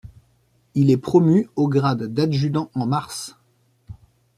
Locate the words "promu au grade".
0.97-2.11